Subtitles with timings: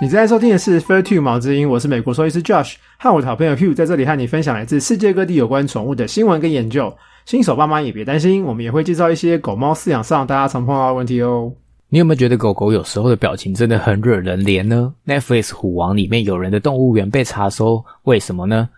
[0.00, 6.92] 你正在收听的是《Fair Two 毛之音》，我是美国兽医师 Josh，和我的好朋友 Hugh 在这里和你分享来自世界各地有关宠物的新闻跟研究。
[7.24, 11.52] 新手爸妈也别担心，我们也会介绍一些狗猫饲养上大家常碰到的问题哦。
[11.88, 18.68] 你有没有觉得狗狗有时候的表情真的很惹人怜呢？Netflix 虎王里面有人的动物园被查收，为什么呢？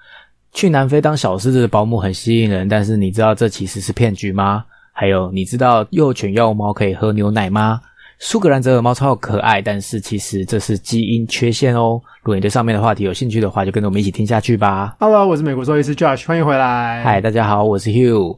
[0.52, 4.64] 去南非当小狮子的保姆很吸引人，但是你知道这其实是骗局吗？
[4.92, 7.80] 还有，你知道幼犬幼猫可以喝牛奶吗？
[8.26, 12.00] 苏格兰折耳猫超可爱，但是其实这是基因缺陷哦。
[12.22, 14.96] 如果你对上面的话题有兴趣的话，就跟着我们一起听下去吧。
[14.98, 17.04] Hello，我是美国兽医师 Josh，欢迎回来。
[17.04, 18.34] 嗨，大家好，我是 Hugh。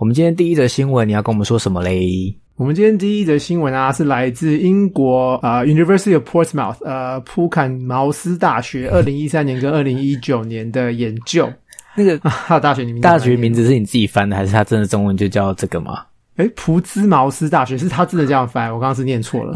[0.00, 2.34] 我们今天第一则新闻，你要跟我们说什么嘞？
[2.56, 11.48] 我们今天第一则新闻啊，是来自英国啊，University of Portsmouth，呃，普坎茅斯大学，二零一三年跟二零一九年的研究。
[11.94, 12.18] 那个
[12.58, 16.02] 大学名，大学名字是你自己翻的，还是它真的中文就叫这个吗？
[16.38, 19.52] 哎，普兹茅斯大学是他真的这样翻，我刚刚是念错了。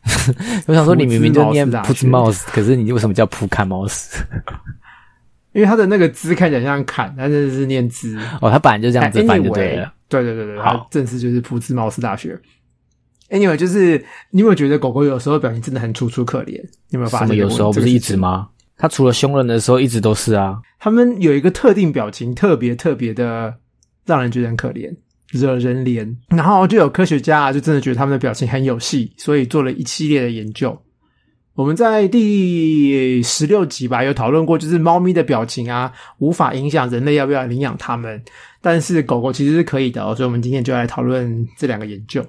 [0.68, 4.22] 我想说，你明明就念普兹茅斯，可是你为什么叫普坎茅斯？
[5.52, 8.16] 因为他的那个“兹”看起来像“坎”，但是是念“兹”。
[8.40, 9.92] 哦，他本来就这样子翻就对了。
[10.08, 12.38] 对对对对，好，正式就是普兹茅斯大学。
[13.30, 13.98] Anyway，就是
[14.30, 16.62] 你有没有觉得狗狗有时候表情真的很楚楚可怜？
[16.90, 17.36] 有没有发现？
[17.36, 18.48] 有时候不是一直吗？
[18.76, 20.56] 它除了凶人的时候，一直都是啊。
[20.78, 23.52] 他们有一个特定表情，特别特别的
[24.04, 24.94] 让人觉得很可怜。
[25.30, 30.76] 惹人怜，然后就有科学家就真的觉得他们的表情很有戏，所以做了一系列的研究。
[31.54, 38.22] 我们在第十六集吧有讨论过，就是猫咪的表情啊，无法影响人类要不要领养它们，
[38.62, 40.02] 但是狗狗其实是可以的。
[40.14, 42.24] 所以，我们今天就来讨论这两个研究。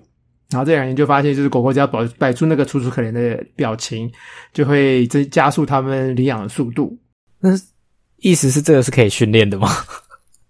[0.50, 4.12] 然后，这两个研究发现，就是狗狗只要摆摆出那个楚楚可怜的表情，
[4.52, 6.98] 就会增加速它们领养的速度。
[7.40, 7.52] 那
[8.18, 9.70] 意思是这个是可以训练的吗？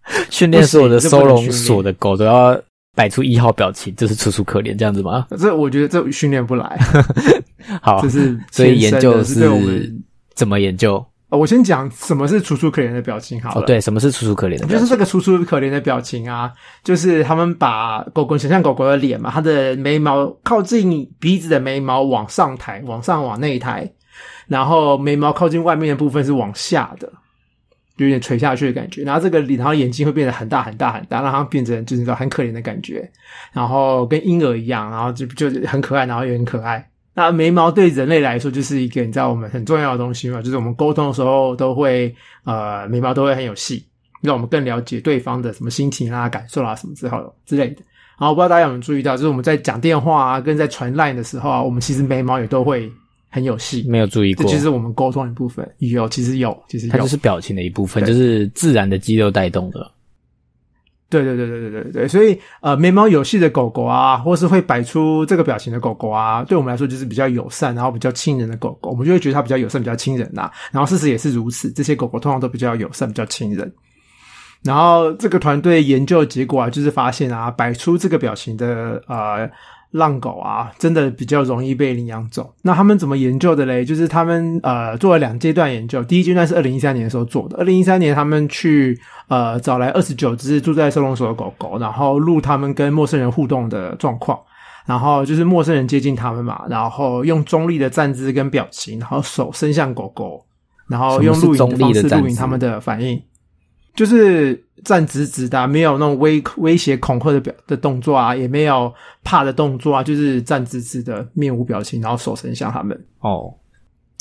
[0.29, 2.59] 训练所有的收容所的狗都要
[2.95, 5.27] 摆出一号表情，就是楚楚可怜这样子吗？
[5.37, 6.79] 这我觉得这训练不来。
[7.81, 9.93] 好，就是所以研究是
[10.35, 11.05] 怎么研究？
[11.29, 13.65] 我先讲什么是楚楚可怜的表情好了。
[13.65, 14.67] 对，什么是楚楚可怜的？
[14.67, 16.51] 就是这个楚楚可怜的表情啊，
[16.83, 23.89] 就是他们把狗狗想象狗狗的脸嘛，它的眉毛靠近鼻子的眉毛往上抬，往上往内抬，
[24.47, 27.09] 然后眉毛靠近外面的部分是往下的。
[27.97, 33.07] 有点垂下去的感觉，然后这个脸，然后眼睛会变得很大很大很大，让它变成就是说很可怜的感觉，
[33.51, 36.87] 然后跟婴儿一样，然后就就很可爱，然后也很可爱。
[37.13, 42.15] 那眉毛对人类来说就是一个你知道我们很重要的东西嘛，就是我们沟通的时候都会
[42.45, 43.85] 呃眉毛都会很有戏，
[44.21, 47.81] 让我们更了解对方的什么心情啊、感受啊什么之后之类的。
[48.17, 52.91] 然后我不知道大家有没有注意到，就是我们在讲电话啊，跟在传 line 的时候啊，我们其实眉毛也都会。
[53.31, 54.45] 很有戏，没有注意过。
[54.45, 59.89] 这其实我们沟通一部分有，其实有，其实它就是表情的一部分，就是自然的肌肉带动的。
[61.09, 70.51] 对对对对对对对，所以呃，眉毛有戏的狗狗啊，或是会摆出这个表情的狗狗啊，对我们来说就是比较友善，然后比较亲人的狗狗，我们就会觉得它比较友善，比较亲人呐。
[70.71, 73.73] 然后事实也是如此，这些狗狗通常都比较友善，比较亲人。
[74.63, 79.49] 然后这个团队研究结果啊，就是发现啊，摆出这个表情的呃。
[79.91, 82.53] 浪狗啊，真的比较容易被领养走。
[82.61, 83.83] 那他们怎么研究的嘞？
[83.83, 86.03] 就是他们呃做了两阶段研究。
[86.03, 87.57] 第一阶段是二零一三年的时候做的。
[87.57, 88.97] 二零一三年，他们去
[89.27, 94.39] 呃找来二十九只住在收容所的狗狗，然后录他们跟陌生人互动的状况。
[94.85, 100.43] 然后就是陌生人接近他们嘛，然后用中立的站姿跟表情，然后手伸向狗狗，
[100.87, 103.21] 然后用录影的方式录影他们的反应。
[103.93, 108.91] 就是站直直的，没有那种威威胁恐吓的表的动作啊，也没有
[109.23, 112.99] 怕的动作啊，就是站直直的，面无表情，然后手伸向他们。
[113.19, 113.53] 哦，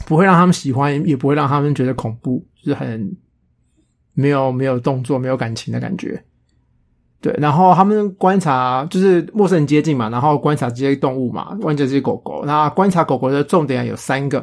[0.06, 3.16] 不会让他们喜欢，也不会让他们觉得恐怖，就是很
[4.12, 6.22] 没有没有动作，没有感情的感觉。
[7.22, 12.42] 对，然后他们观察，就是陌生人接近嘛，然后观察这些动物嘛，观察这些狗狗。
[12.44, 14.42] 那观察狗狗的重点有三个，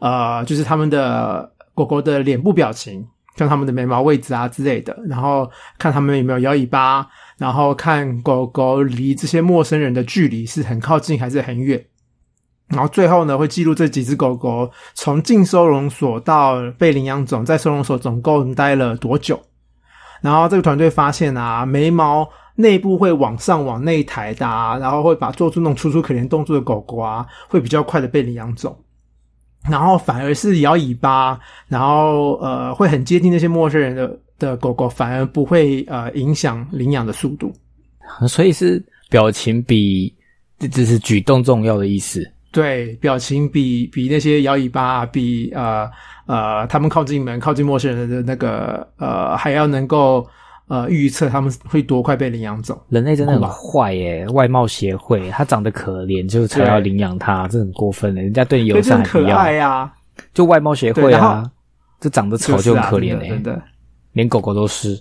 [0.00, 3.06] 呃，就是他们的狗狗的脸部表情。
[3.38, 7.06] 像他们的眉毛位置啊之类的，然后看他们有没有摇尾巴，
[7.38, 11.82] 然后看狗狗离这些陌生人的距离是很靠近还是很远，
[12.66, 19.40] 然后最后呢会记录这几只狗狗从进收容所到被领养总在收容所总共待了多久，
[20.20, 28.76] 然后这个团队发现啊，眉毛内部会往上往内抬的，啊然后会把做出那种楚楚可怜动作的狗狗啊，会比较快的被领养走。
[29.70, 31.38] 然后反而是摇尾巴，
[31.68, 37.52] 然后呃会很接近那些陌生人的的狗狗，反而不会呃影响领养的速度。
[38.26, 40.12] 所以是表情比
[40.58, 42.22] 这是举动重要的意思。
[42.50, 45.88] 对，表情比比那些摇尾巴，比呃
[46.26, 50.26] 呃他们靠近门、靠近陌生人的那个呃还要能够。
[50.68, 52.78] 呃，预测他们会多快被领养走？
[52.90, 54.26] 人类真的很坏耶！
[54.28, 58.20] 外貌协会，他长得可怜，就才要领养他，这很过分的。
[58.20, 59.90] 人家对你友善，可爱呀。
[60.34, 61.50] 就外貌协会啊，
[62.00, 63.62] 这长得丑就可怜的真的
[64.12, 65.00] 连狗狗都是。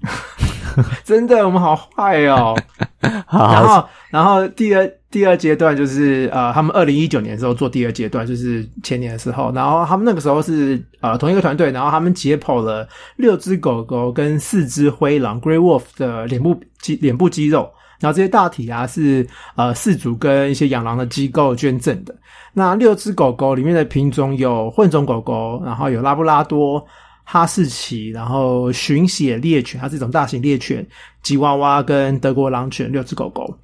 [1.04, 2.56] 真的，我们好坏哦。
[3.26, 17.70] 好然后，然后第二第二阶段就是呃，他们二零一九年的时候做第二阶段，就是前年的时候，然后他们那个时候是呃同一个团队，然后他们解剖了六只狗狗跟四只灰狼 （Grey Wolf） 的脸部肌脸部肌肉，
[18.00, 19.24] 然后这些大体啊是
[19.54, 22.12] 呃四组跟一些养狼的机构捐赠的。
[22.52, 26.84] 那六只狗狗里面的品种有混种狗狗，然后有拉布拉多。
[27.26, 30.86] 哈士奇，然后寻血猎犬，它是一种大型猎犬，
[31.22, 33.56] 吉娃娃跟德国狼犬六只狗狗。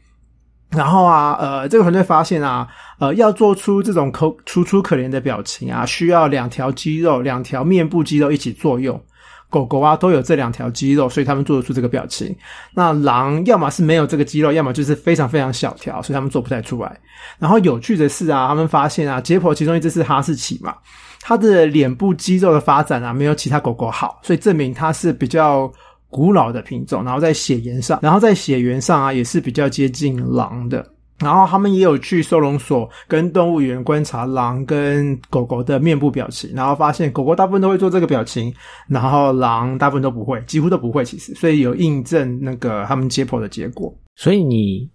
[0.70, 2.67] 然后啊，呃，这个团队发现啊，
[2.99, 9.00] 呃，要做出这种可楚楚可怜的表情啊，需要两条肌肉、两条面部肌肉一起作用。
[9.49, 12.32] 狗狗啊都有这两条肌肉，所以他们做得出这个表情。
[12.72, 16.96] 那狼要么是没有这个肌肉，要么就是非常非常小条，所以他们做不太出来。
[17.37, 20.72] 然后有趣的是啊，他们发现啊，解剖其中一只是哈士奇嘛，
[21.20, 25.69] 它的脸部肌肉的发展啊，没有其他狗狗好，所以证明它是比较
[26.10, 27.02] 古老的品种。
[27.02, 30.84] 然后在血缘上，然后在血缘上啊，也是比较接近狼的。
[31.20, 38.50] 然后他们也有去收容所跟动物园观察狼跟狗狗的面部表情，然后发现狗狗大部分都会做这个表情，
[38.88, 41.04] 然后狼大部分都不会，几乎都不会。
[41.04, 43.94] 其实，所以有印证那个他们解剖的结果。
[44.16, 44.88] 所以你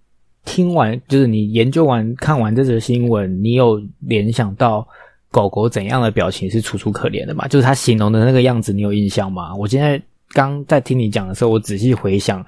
[0.46, 4.84] 听完，就是你研究完、看完这则新闻，你有联想到
[5.30, 7.48] 狗狗怎样的表情是楚楚可怜的吗？
[7.48, 9.54] 就是他形容的那个样子，你有印象吗？
[9.54, 10.02] 我现在
[10.36, 12.46] 刚在听你讲的时候，我仔细回想，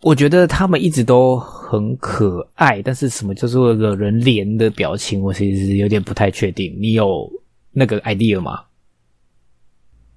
[0.00, 6.76] 我觉得他们一直都很可爱，但是什么叫做惹人怜的表情，我其实有点不太确定。
[6.80, 7.30] 你有
[7.70, 8.64] 那个 idea 吗？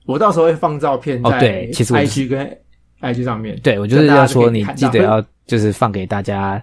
[0.08, 2.60] 我到时候会放照片哦在对其实我 IG 跟
[3.02, 3.60] IG 上面。
[3.62, 6.60] 对，我就是要说，你记得要就是放给大家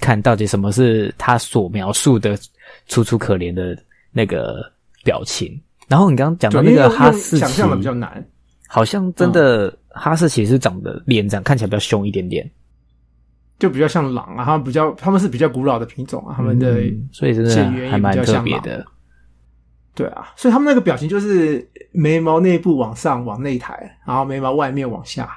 [0.00, 2.38] 看到底什么是他所描述的
[2.86, 3.76] 楚楚可怜的
[4.12, 4.70] 那个
[5.02, 5.60] 表情。
[5.88, 8.24] 然后你刚刚讲的，那个哈士奇，想象的比较难。
[8.66, 12.50] 好像真的哈士奇是长得脸长看起来比较凶一点点，
[13.58, 18.84] 就比较像狼啊，他们比较他们是比较古老的品种啊，他们的、嗯所以真血的还蛮特像别的。
[19.94, 25.30] 对啊，所以他们那个表情就是眉毛内部往上往内抬，然后眉毛外面往下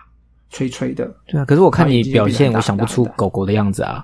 [0.49, 1.15] 垂垂的。
[1.27, 4.03] 对啊，可是我看你表现，我想不出狗狗的样子啊，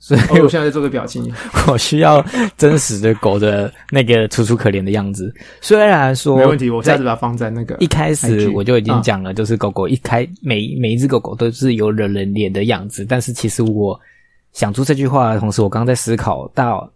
[0.00, 1.32] 所以哦，我现在在做个表情，
[1.66, 2.24] 我需要
[2.56, 5.34] 真实的狗的那个楚楚可怜的样子。
[5.60, 13.98] 虽然说没问题，我在下次把它放在那个一开始我就已经啊讲了，就是狗狗一开每每一只狗狗都是有惹人脸的样子，但是其实我
[14.52, 16.88] 想出这句话的同时，我刚刚在思考到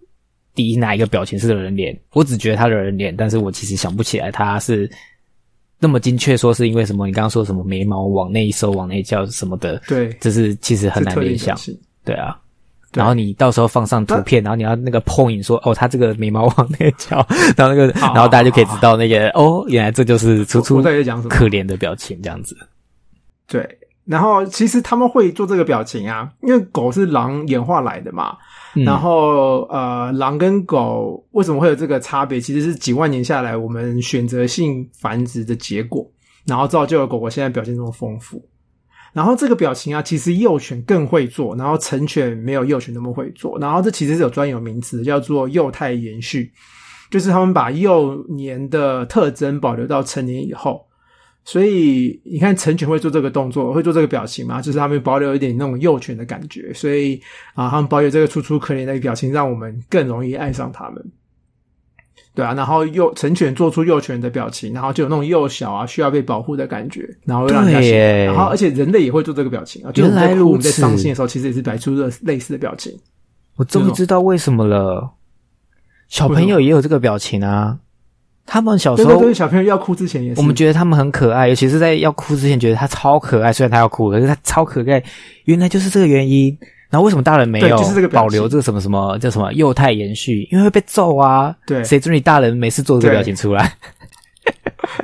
[0.55, 4.88] 底哪一个表情是惹人脸，我只觉得它惹人脸，但是我其实想不起来它是
[5.81, 7.08] 那么精确说是因为什么。
[7.08, 11.58] 你刚刚说什么眉毛往内收、往内叫什么的，对，这是其实很难联想。
[12.05, 12.38] 对啊。
[12.92, 17.16] 对然后你到时候放上图片，然后你要那个 point 说哦，他这个眉毛往内翘，
[17.56, 21.34] 然后那个，然后大家就可以知道那个哦，原来这就是楚楚在讲什么？
[21.34, 22.56] 可怜的表情这样子。
[23.48, 23.66] 对，
[24.04, 28.36] 然后其实他们会做这个表情啊，因为狗是狼演化来的嘛。
[28.74, 32.40] 嗯然后呃，狼跟狗为什么会有这个差别？
[32.40, 36.10] 其实是几万年下来我们选择性繁殖的结果，
[36.46, 38.42] 然后造就了狗狗现在表现这么丰富。
[39.12, 43.58] 然后这个表情啊，其实幼犬更会做，然后成犬没有幼犬那么会做。
[43.58, 46.50] 然后这其实是有专有名词，叫做幼态延续，
[47.10, 50.86] 就是他们把幼年的特征保留到成年以后。
[51.44, 54.62] 所以你看，成犬会做这个动作，会做这个表情嘛？
[54.62, 57.20] 就是他们保留一点那种幼犬的感觉，所以
[57.54, 61.04] 啊，他们保有这个楚楚可怜的表情，让我们更容易爱上他们。
[62.34, 68.36] 对啊，然后幼成犬做出幼犬的表情，然后就有那种幼小啊需要被保护的感觉，然后会让人家喜对耶欢。
[68.36, 72.98] 然后而且人类也会做这个表情啊，就是我们在哭、在伤此心的时候，其实也是摆出了类似的表情。
[73.56, 75.10] 我终于知道为什么了。
[76.08, 77.79] 小朋友也有这个表情啊，
[78.46, 83.53] 他们小时候对对对，小朋友要哭之前也是，我们觉得他们很可爱，尤其是在要哭之前，觉得他超可爱。
[83.53, 85.03] 虽然他要哭，可是他超可爱，
[85.44, 86.56] 原来就是这个原因。
[86.93, 90.46] 然后为什么大人没有就是这个保留这个什么什么叫什么幼态延续？
[90.53, 91.56] 因为会被揍啊。
[91.67, 93.72] 对谁准你大人没事做这个表情出来？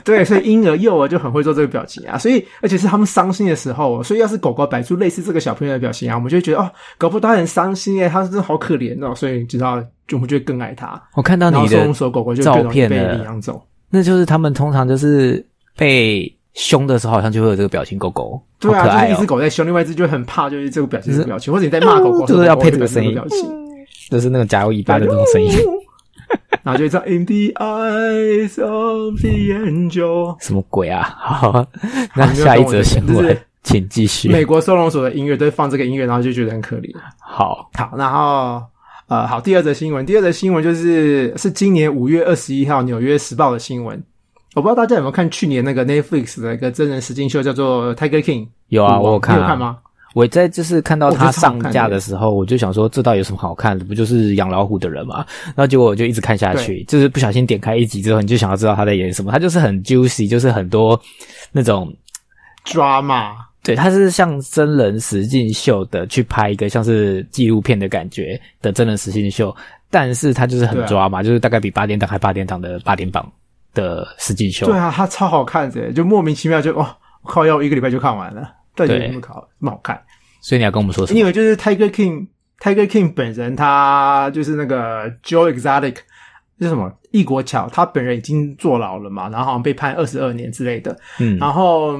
[0.05, 11.01] 对，所以婴儿、幼儿就很会做这个表情啊，所以而且是他们伤心的时候，所以要是狗狗摆出类似这个小朋友的表情啊，我们就会觉得哦，狗狗它很伤心耶，它真的好可怜哦，所以知道就我们就会更爱它。
[11.15, 13.63] 我看到你的收容所狗狗就更照片了领养走。
[13.89, 15.43] 那就是他们通常就是
[15.77, 17.97] 被凶的时候，好像就会有这个表情。
[17.97, 23.49] 狗狗对啊，可就是一只，狗在凶，另外一只就会很怕，就是这个表情、这个表情，或者你在骂狗狗就是要配这个声音表情，
[24.11, 25.51] 就是那个夹尾尾巴的那种声音。
[26.65, 30.37] 然后就会唱 In the eyes of the angel。
[30.41, 31.03] 什么鬼啊？
[31.17, 31.67] 好，
[32.15, 34.29] 那下一则新闻，请继续。
[34.29, 36.93] 美国收容所的音乐都会放这个音乐，然后就觉得很可怜。
[37.19, 38.61] 好，好，然后
[39.07, 44.03] 呃，好，第二则新闻，第二则新闻就是是今年五月二十一号《纽约时报》的新闻。
[44.59, 48.45] 我不知道大家有没有看去年那个 Netflix 的一个真人实境秀，叫做《Tiger King》。
[48.71, 49.79] 有啊，我有看、啊，你有看吗？
[50.15, 53.85] 我在就是看到它我觉得超好上架的时候，我就想说这到底有什么好看的？
[53.85, 55.25] 不就是养老虎的人嘛？
[55.55, 59.31] 然后结果我就一直看下去，就是不小心点开一集之后，你就想要知道他在演什么。
[59.31, 61.01] 他就是很 juicy，就是很多
[61.53, 61.95] 那种
[62.65, 69.55] Drama，对，他是像真人实境秀的去拍一个像是纪录片的感觉的真人实境秀，
[69.91, 73.31] 但是他就是很抓嘛，就是大概比八点档还八点档的八点档
[73.75, 74.67] 的实境秀。
[74.67, 76.87] 对啊，它超好看的，就莫名其妙就哦，
[77.23, 78.43] 我靠，要一个礼拜就看完了，
[78.75, 80.01] 到底有对什么好这么好看？
[80.41, 81.19] 所以你要跟我们说什么？
[81.19, 85.97] 因为就是 Tiger King，Tiger King 本人他就是那个 Joe Exotic，
[86.61, 90.97] 是什么异国桥，他本人已经坐牢了嘛，然后好像被判二十二年之类的。
[91.19, 91.99] 嗯，然后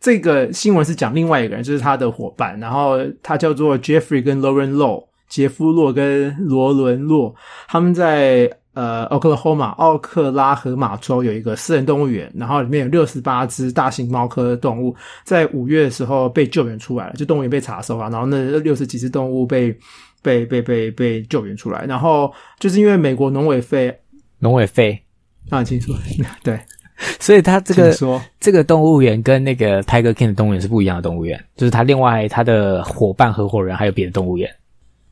[0.00, 7.34] 这个新闻是讲另外一个人，就是他的伙伴，然后他叫做 Jeffrey 跟 Lauren Low，杰夫洛跟罗伦洛，
[7.66, 19.74] 他们在呃 Oklahoma 奥克拉荷马州有一个私人动物园，然后里面有六十八只大型猫科动物，在五月的时候被救援出来了，就动物园被查收啊，然后那六十几只动物被
[20.22, 23.96] 被被被被救援出来，然后就是因为美国农委会
[24.38, 25.00] 农委会，
[25.50, 25.92] 啊，清楚，
[26.42, 26.58] 对，
[27.20, 28.22] 所以它这个请说。
[28.40, 34.50] 这个动物园跟那个 Tiger King 的动物园是不一样的动物园，就是它另外它的伙伴合伙人还有别的动物园。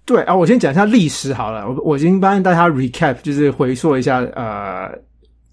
[0.05, 1.69] 对啊，我先讲一下历史好了。
[1.69, 4.91] 我我已经帮大家 recap，就是回溯一下呃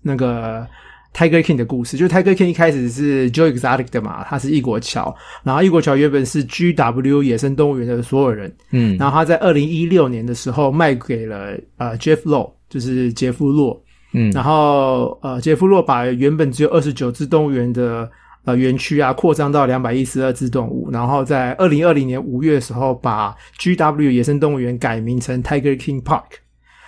[0.01, 0.65] 那个
[1.13, 1.95] Tiger King 的故事。
[1.97, 13.79] 就是 Tiger King 一开始是 Joe Exotic 的嘛，他是异国桥，然后异国桥原本是 GW 野生动物园的所有人，嗯，然后他在二零一六年的时候卖给了呃 Jeff Low，就是杰夫洛，
[14.13, 18.09] 嗯然后呃杰夫洛把原本只有二十九只动物园的
[18.49, 26.23] 呃园区啊扩张到两百一十二只动物，然后在二零二零年五月的时候把 GW 野生动物园改名成 Tiger King Park，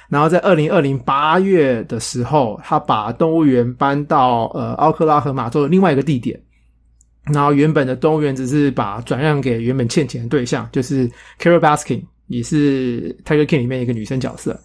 [0.09, 6.39] 然后在二零二零八月的时候，他把动物园搬到呃奥克拉荷马州的另外一个地点。
[7.31, 11.07] 然后原本的动物园只是把转让给原本欠钱的对象，就是
[11.39, 14.59] Carol Baskin，也是 Tiger King 里面一个女生角色。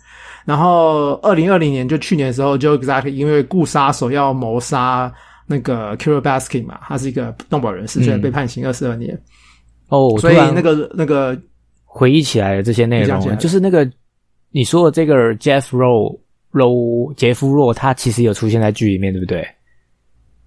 [0.46, 5.12] 然后二零二零年就去年的时候，Joe Exotic 因为雇杀手要谋杀
[5.46, 9.18] 那个 Carol Baskin 嘛，他是一个动保人士，所以被判刑二十二年。
[9.88, 11.38] 哦，所以那个那个
[11.84, 13.88] 回忆起来的这些内容就是那个
[14.50, 16.18] 你说的这个 Jeff Rowe
[16.52, 19.46] Rowe 杰夫洛，他其实有出现在剧里面，对不对？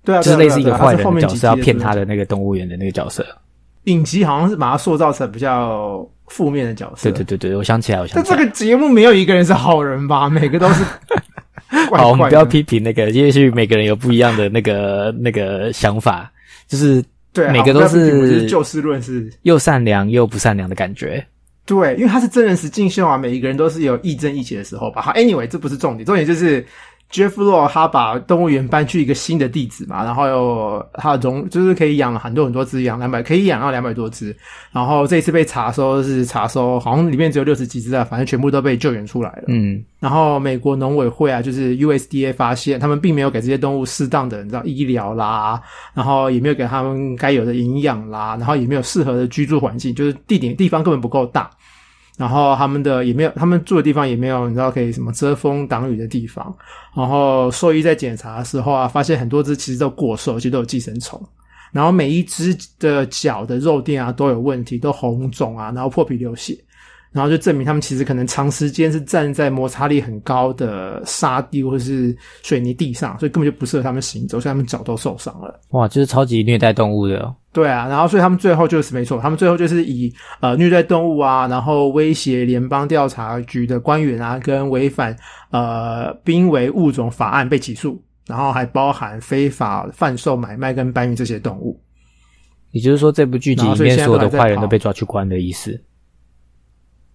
[0.04, 2.06] 对啊，就是类似一个坏人的角色，要骗他的。
[2.06, 3.26] 那个动物园的那个角色。
[3.86, 7.10] 影集好像是把他塑造成比较负面的角色。
[7.10, 8.38] 对对对对，我想起来，我想但起来。
[8.38, 10.30] 这个节目没有一个人是好人吧？
[10.30, 10.84] 每个都是
[11.90, 16.32] 怪好，我们不要批评那个，也许每个人有不一样的那个那个想法，
[16.68, 19.32] 就是对，每个都是就事论事。
[19.44, 21.24] 又善良又不善良的感觉。
[21.66, 25.04] 对，因为他是真人实境秀啊，每一个人都是有亦正亦邪的时候吧。
[25.04, 26.66] 好，anyway，这不是重点，重点就是
[27.12, 34.36] Jeff Law 他把动物园搬去一个新的地址嘛，然后又他容就是可以养很多很多只，养两百可以养到两百多只。
[34.72, 39.46] 然后这一次被查收是查收，好像里面只有六十几只啊，反正全部都被救援出来了。
[39.48, 45.60] 嗯，然后美国农委会啊，就是 USDA 发现他们并没有给这些动物适当的你知道医疗啦，
[45.96, 51.50] 然后也没有给他们该有的营养啦，然后也没有适合的居住环境，就是地点地方根本不够大，
[52.20, 56.54] 然后他们的也没有他们住的地方也没有你知道可以什么遮风挡雨的地方，
[56.94, 61.18] 然后兽医在检查的时候啊，发现很多只其实都过瘦，其实都有寄生虫。
[61.72, 66.58] 然后每一只的脚的肉垫啊都有问题，都红肿啊，然后破皮流血，
[67.12, 75.60] 然后就证明他们其实可能长时间是站在摩擦力很高的沙地或是水泥地上，所以根本就不适合他们行走，所以他们脚都受伤了。
[75.70, 77.36] 哇，就是超级虐待动物的哦。
[77.52, 85.18] 对啊，然后所以他们最后就是没错，他们最后就是以呃虐待动物啊，然后威胁联邦调查局的官员啊，跟违反
[85.50, 91.82] 呃濒危物种法案被起诉，然后还包含非法贩售、买卖跟搬运这些动物。
[92.70, 95.72] 也就是说，这部剧集里面所有的坏人都被抓去关的意思。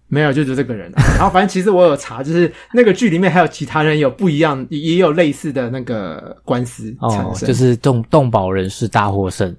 [0.07, 1.03] 没有，就只有这个人、啊。
[1.17, 9.55] 然后反正其实我有查，就是那个剧里面还有其他人有不一样，也有类似的那个官司产哦，就是动动保人士大获胜。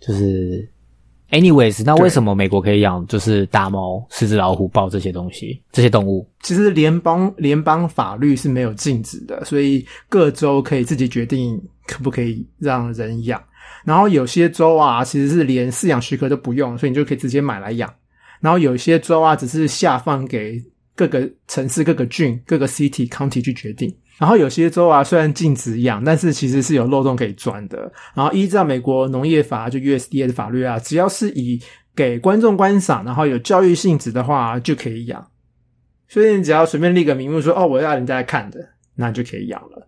[0.00, 0.66] 就是
[1.30, 6.26] ，anyways，那为什么美国可以养就是大猫、狮子、老虎、豹这些东西这些动物？
[6.42, 13.40] 其实联邦联邦法律是没有禁止的，所以各州可以自己决定可不可以让人养。
[13.84, 17.92] 然后有些州啊，其实是连饲养许可都不用，所以你就可以直接买来养。
[18.40, 20.62] 然后有些州啊，只是下放给
[20.94, 23.94] 各个城市、各个郡、各个 city、county 去决定。
[24.18, 27.90] 然后有些州啊，虽然禁止养，但是其实是有漏洞可以钻的。
[28.14, 31.58] 然后依照美国农业法，就 USDA 的法律啊，只要是以
[31.96, 35.26] 给观众观赏，然后有教育性质的话，就可以养。
[36.08, 38.58] 所以你只要随便立个名目说哦，我要人家来看的，
[38.94, 39.86] 那你就可以养了。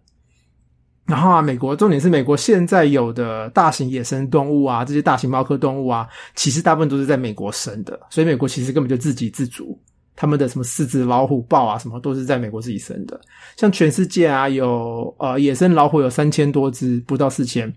[1.12, 9.78] 然后啊，美国重点是美国现在有的大型野生动物啊，这些大型猫科动物啊，其实大部分都是在美国生的，所以美国其实根本就自给自足。
[10.16, 13.21] 他们的什么狮子、老虎、豹啊，什么都是在美国自己生的。
[13.59, 17.71] 像全世界啊，有呃野生老虎有三千多只，不到四千。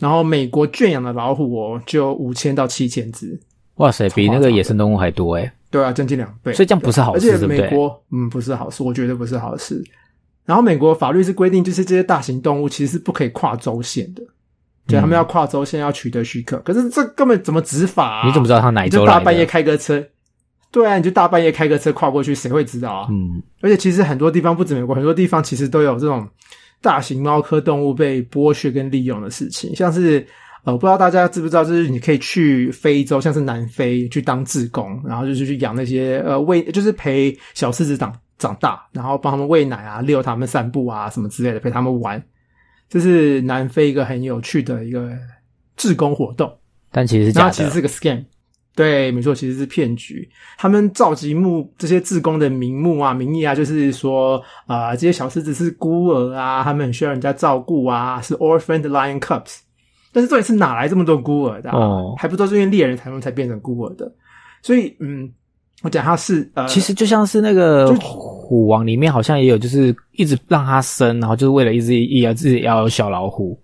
[0.00, 3.38] 然后美国圈养的老虎哦，就五千到七千只。
[3.76, 6.52] 哇塞，比那个野生动物还多诶对啊，将近两倍。
[6.54, 9.80] 所以这样不是好事，而且美国嗯不是好事，我觉得不是好事。
[10.44, 14.22] 然后美国法律是规定，就是这些大型动物其实是不可以跨州县的，
[14.88, 16.58] 就他们要跨州县要取得许可。
[16.58, 18.22] 可是这根本怎么执法？
[18.26, 20.04] 你怎么知道他哪州就大半夜开个车？
[20.72, 23.08] 对啊，你就大半夜开个车跨过去，谁会知道啊？
[23.10, 23.42] 嗯。
[23.60, 26.28] 而且其实很多地方不止美国，很多地方其实都有这种
[26.80, 30.26] 大型猫科动物被剥削跟利用的事情，像是。
[30.62, 42.20] 呃，不知道大家知不知道，就是你可以去非洲，像是南非去当志工，然后就是去养那些呃喂，就是陪小狮子长长大，然后帮他们喂奶啊，遛他们散步啊，什么之类的，陪他们玩。
[42.88, 45.12] 这是南非一个很有趣的一个
[45.76, 46.52] 志工活动，
[46.90, 48.24] 但其实是假的，其实是个 scam。
[48.74, 50.26] 对，没错，其实是骗局。
[50.56, 59.58] 他们召集目这些志工的名目啊、名义啊，就是说啊，这些小狮子是孤儿啊，他们很需要人家照顾啊，是 orphan lion cubs。
[60.12, 61.70] 但是重点是哪来这么多孤儿的？
[61.70, 64.10] 哦，还不都是因为猎人才能才变成孤儿的？
[64.62, 65.30] 所以，嗯，
[65.82, 73.58] 我讲他是呃，其实就像是那个虎王里面好像也有，就是一直让它生，然后就是为了一直要自己要有小老虎，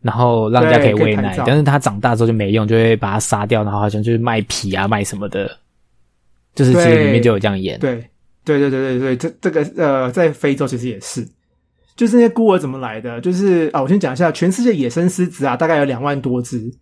[0.00, 1.36] 然后让人家可以喂奶。
[1.46, 5.50] 但是它长大之后就没用，就会把它杀掉，然后好像就是卖皮啊卖什么的，
[6.54, 7.78] 就是其实里面就有这样演。
[7.78, 7.96] 对，
[8.44, 11.28] 对对对对对，这这个呃，在非洲其实也是。
[11.94, 13.20] 就是那些孤儿怎么来的？
[13.20, 16.72] 就是啊，我先讲一下，全世界野生狮子啊，大概有两万多只，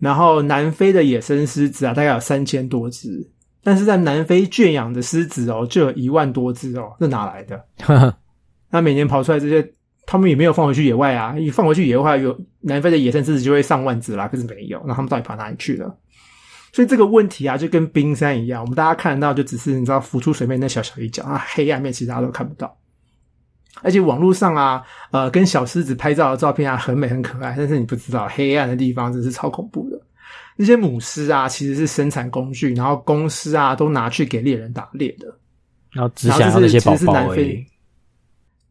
[0.00, 3.08] 然后南非的野生狮子啊，大概有三千多只，
[3.64, 7.64] 但是在南非圈养的狮子哦，就有一万多只哦，这哪来的？
[8.70, 9.66] 那每年跑出来这些，
[10.06, 15.96] 他们也没有放回去野外啊，一放回去野外，有南非的野生狮子就会上万只啦，可是没有，那他们到底跑哪里去了？
[16.72, 22.76] 所以这个问题啊，就跟冰山一样，我们大家看得到，就只是你知道浮出水面那小小一角啊，黑暗面其实大家都看不到。
[23.82, 27.54] 而且网络上啊，呃，跟小狮子拍照的照片啊，很美很可爱。
[27.56, 30.00] 但是你不知道，黑暗的地方真是超恐怖的。
[30.56, 35.26] 那些母狮啊，其实是生产工具，然后公狮啊，都拿去给猎人打猎的。
[35.92, 37.34] 然后只想要那些宝宝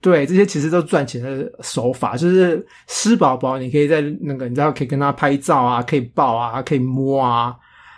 [0.02, 7.56] 对，这些其实都赚钱的手法，就是狮宝宝，你可以在那个，你知道，可以跟他拍照啊，可以抱啊，可以摸啊，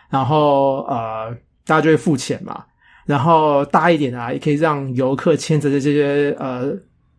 [0.10, 2.64] 然后呃，大家就会付钱嘛。
[3.06, 6.76] 然后大一点啊，也可以让游客牵着这些呃。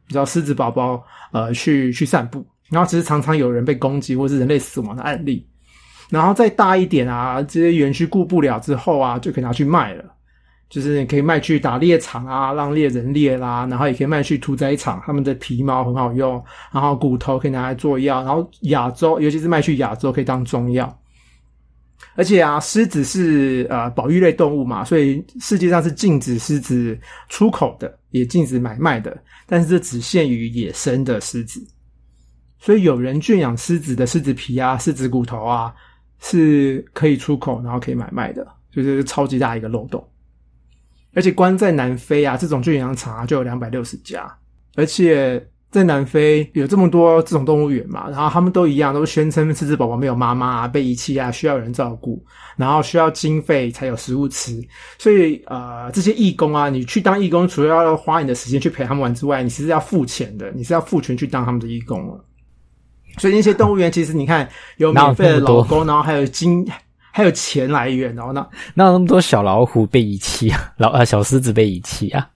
[0.09, 1.03] 比较狮子宝宝，
[1.33, 5.45] 呃，去去散步，然后其实常常有人被攻击或是人类死亡的案例，
[6.11, 10.05] 然后再大一点啊，这些园区顾不了之后啊，就可以拿去卖了，
[10.69, 16.43] 就是你可以卖去打猎场啊，让猎人猎啦，然后也可以卖去屠宰场，他们的皮毛很好用，
[16.73, 20.97] 然后骨头可以拿来做药，然后亚洲，尤其是卖去亚洲可以当中药。
[22.15, 29.17] 而且啊，狮子是呃保育类动物嘛，所以世界上是禁止狮子出口的，也禁止买卖的。
[29.47, 31.67] 但是这只限于野生的狮子，
[32.59, 35.75] 所以有人圈养狮子的狮子皮啊、狮子骨头啊
[36.21, 40.07] 是可以出口，然后可以买卖的，就是超级大一个漏洞。
[41.15, 44.27] 而且关在南非啊，这种圈养场啊就有两百六十家，
[44.75, 45.47] 而且。
[45.69, 52.25] 在南非有这么多这种动物园嘛，然后他们都一样，都宣称狮子宝宝没有妈妈啊，被遗弃啊，需要人照顾，
[52.57, 54.59] 然后需要经费才有食物吃。
[54.97, 62.25] 所以呃，这些义工啊，你去当义工，除了要花你的时间去陪他们玩之外，你其实要付钱的，你是要付钱去当他们的义工了。
[63.19, 66.67] 所以那些动物园其实你看有免费的老公，然后还有金，
[67.11, 72.29] 还有钱来源，然后那那有那么多小老虎被遗弃啊，老啊 小狮子被遗弃啊。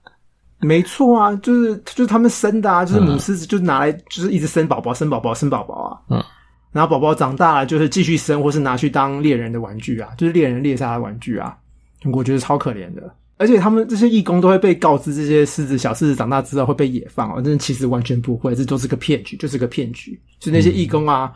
[0.59, 5.97] 没错啊，就是就是他们生的啊，就是母狮子就拿来就是一直生宝宝，生宝宝，生宝宝啊。
[6.09, 6.23] 嗯，
[6.71, 11.57] 然后宝宝长大了就是继续生，或是拿去当猎人的玩具啊，就是猎人猎杀的玩具啊。
[12.13, 13.11] 我觉得超可怜的，
[13.41, 20.19] 而且他们这些义工都会被告知这些狮子小狮子长大之后会被野放哦，但是其实完全不会，这都是个骗局，就是个骗局。
[20.39, 21.33] 就那些义工啊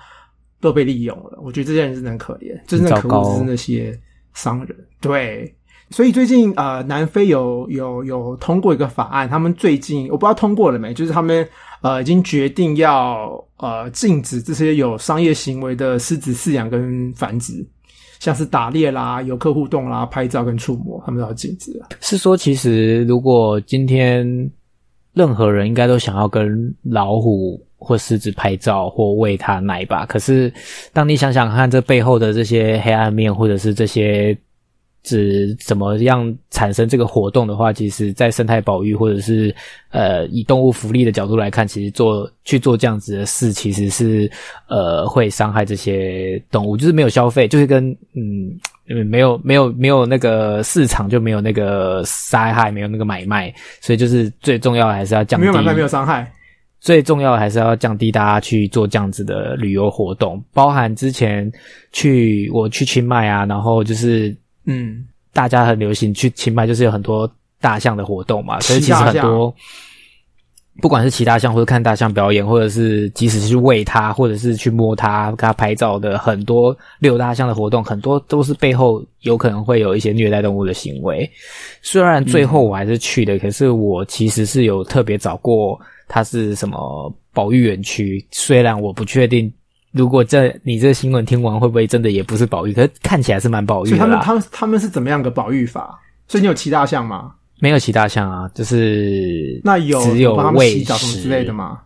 [0.62, 4.00] 都被利用了，我觉得这些人真的很可怜，真正可恶是那些
[4.36, 4.76] 商人。
[5.02, 5.52] 对。
[5.92, 11.48] 所以最近呃，南非有有有通过一个法案，他们最近我不知道通过了没，就是他们
[11.82, 17.64] 呃已经决定要呃禁止这些有商业行为的狮子饲养跟繁殖，
[18.20, 21.88] 像是打猎啦、游客互动啦、拍照跟触摸，他们都要禁止了。
[22.02, 24.26] 是说，其实如果今天
[25.14, 30.52] 任何人应该都想要跟老虎或狮子拍照或喂它奶吧，可是
[30.94, 34.38] 当你想想看这背后的这些黑暗面，或者是这些。
[35.06, 39.56] 只怎么样产生这个活动的话，其实，在生态保育或者是
[39.92, 44.30] 呃以动物福利的角度来看，其实做去做这样子的事，其实是
[44.68, 56.32] 呃会伤害这些动物，就是没有消费，就是跟嗯没有没有没有那个市场就没有那个杀害，没有那个买卖，所以就是最重要的还是要降低，没有买卖，没有伤害。
[56.82, 61.52] 最重要的还是要降低大家去做这样子的旅游活动，包含之前
[61.92, 67.30] 去我去清迈啊，然后就是嗯，大家很流行去清迈，就是有很多
[67.62, 69.54] 大象的活动嘛，所以其实很多
[70.82, 81.30] 不管是骑大象或者看大象表演，或者是即使是去喂它，或者是去摸它、给它拍照的很多遛大象的活动，很多都是背后有可能会有一些虐待动物的行为。
[81.82, 85.80] 虽然最后我还是去的，可是我其实是有特别找过。
[86.08, 88.24] 它是什么保育园区？
[88.30, 89.52] 虽然我不确定，
[89.96, 92.74] 如果这你这新闻听完会不会真的也不是保育？
[92.74, 93.98] 可是看起来是蛮保育的。
[93.98, 95.98] 他们他们他们是怎么样个保育法？
[96.28, 97.32] 所以你有骑大象吗？
[97.62, 101.80] 没有骑大象啊，就是那有只有喂食之类的吗？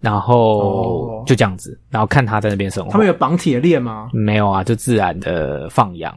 [0.00, 2.90] 然后就这样子，然后看他在那边生活。
[2.90, 4.08] 他们有绑铁链吗？
[4.12, 6.12] 没有啊，就自然的放养。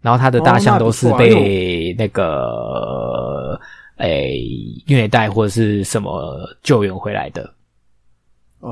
[0.00, 3.60] 然后他的大象都是被那个。
[3.96, 4.40] 诶，
[4.86, 7.52] 虐待或者是什么救援回来的，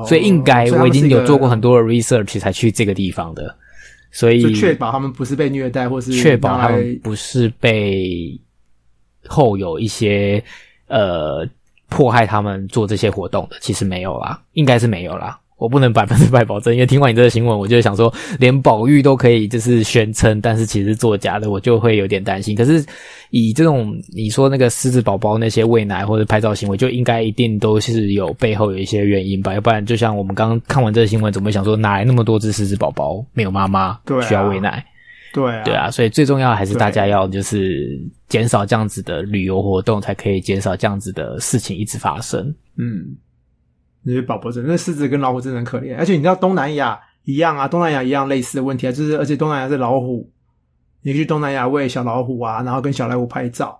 [0.05, 3.55] 所以应该我已经有做过很多的 research 才去这个地方的，
[4.11, 8.39] 所以确保他们不是被虐待，或是确保他们不是被
[9.25, 10.43] 后有一些
[10.87, 11.47] 呃
[11.87, 15.39] 迫害他们做这些活动的，其实没有啦，应该是没有啦。
[15.57, 22.55] 我不能百分之百 保证，因为听完你这个新闻，我就想说，连宝玉都可以就是宣称，但是其实作假的，我就会有点担心。
[22.55, 22.85] 可是
[23.31, 29.53] 以这种你说那个狮子宝宝那些喂奶或者拍照行为，就应该一定都是有背后有一些原因吧？
[29.53, 34.85] 要不然，就像我们刚刚看完这个新闻，怎么会想说哪来那么多只狮子宝宝没有妈妈，需要喂奶？
[35.33, 42.53] 对对啊，所以最重要的还是大家要就是减少这样子的旅游活动，才可以减少这样子的事情一直发生。
[42.77, 43.17] 嗯。
[44.07, 45.97] 那些宝宝真，那狮子跟老虎真的很可怜。
[45.97, 50.31] 而且你知道东南亚一样啊，东南亚一样类似的问题啊，就是而且东南亚是老虎，
[51.01, 53.77] 你去东南亚喂小老虎啊，然后跟小老虎拍照。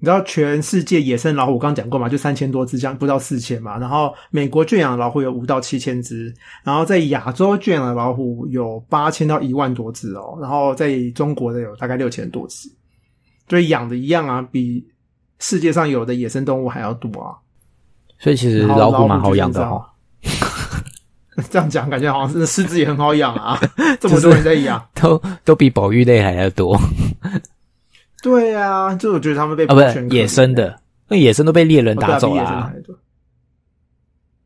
[0.00, 3.78] 你知道全世界野生老虎刚讲过嘛，就三千多只，这样不到四千嘛。
[3.78, 12.68] 然后美国圈养的老虎有五到七千只，然后在亚洲圈养的老虎有八千到一万多只哦，然后在中国的有大概六千多只，
[13.46, 14.82] 所以养的一样啊，比
[15.38, 17.36] 世界上有的野生动物还要多啊。
[18.20, 19.84] 所以其实老虎蛮好养的哦。
[21.50, 23.58] 这样讲感觉好像是狮子也很好养啊，
[23.98, 26.78] 这么多人在养，都都比保育类还要多。
[28.22, 30.78] 对啊，就我觉得他们被啊不是野生的，
[31.08, 32.70] 那野生都被猎人打走了。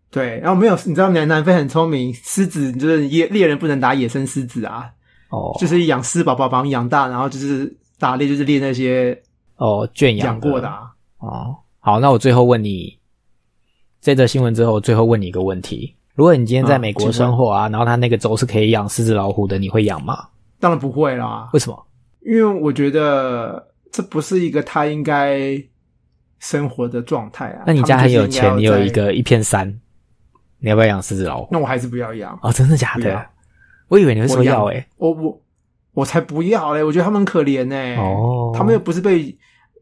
[0.08, 4.88] 对，然后没有，你知道南南非很聪明，狮子就是野猎人不能打野生狮子啊。
[5.30, 9.20] 哦，就是养狮宝宝把它们养大，然后就是打猎就是猎那些
[9.56, 10.82] 哦圈养过的啊。
[11.18, 12.96] 哦，好，那我最后问你。
[14.04, 20.28] 这则新闻之后，最后问你一个问题：如果你今天在美国生活啊，然后他那个州是可以养狮子老虎的，你会养吗？
[20.60, 21.48] 当然不会啦。
[21.54, 21.86] 为什么？
[22.20, 25.58] 因为我觉得这不是一个他应该
[26.38, 27.62] 生活的状态啊。
[27.66, 29.66] 那你家很有钱，你有一个一片山，
[30.58, 31.48] 你要不要养狮子老虎？
[31.50, 33.26] 那我还是不要养哦，真的假的？
[33.88, 34.84] 我以为你会说要诶。
[34.98, 35.40] 我我
[35.94, 36.84] 我才不要嘞！
[36.84, 37.96] 我觉得他们很可怜呢。
[37.96, 39.34] 哦，他们又不是被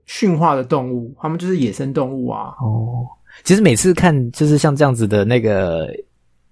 [0.06, 2.54] 驯化的动物，他们就是野生动物啊。
[2.60, 3.04] 哦。
[3.44, 5.88] 其实每次看就是像这样子的那个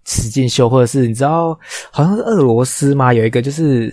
[0.07, 1.59] 实境秀，或者是你知道
[1.91, 3.13] 好像是俄罗斯吗？
[3.13, 3.93] 有一个就是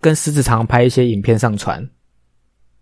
[0.00, 1.86] 跟狮子常拍一些影片上传，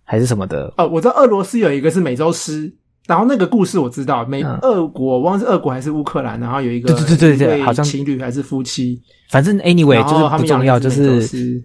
[0.04, 0.72] 还是什么的？
[0.78, 2.72] 哦，我知道俄罗斯有一个是美洲狮，
[3.06, 11.62] 然后那个故事我知道，美俄国忘了是俄国还是乌克兰，然后有一个对对对对，好像情侣还是夫妻，反正 anyway 就是不重要，就是